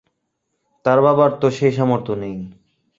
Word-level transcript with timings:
তার 0.85 0.99
বাবার 1.05 1.31
তো 1.41 1.47
সে 1.57 1.67
সামর্থও 1.71 2.15
নেই। 2.15 2.35